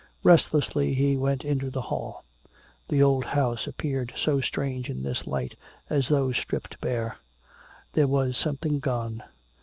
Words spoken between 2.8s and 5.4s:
The old house appeared so strange in this